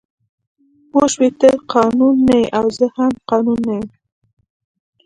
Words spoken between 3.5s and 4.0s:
نه یم